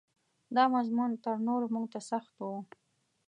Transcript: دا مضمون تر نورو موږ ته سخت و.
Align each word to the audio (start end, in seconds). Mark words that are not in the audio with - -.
دا 0.55 0.63
مضمون 0.75 1.11
تر 1.23 1.35
نورو 1.47 1.65
موږ 1.75 1.85
ته 1.93 1.99
سخت 2.11 2.33
و. 2.39 2.49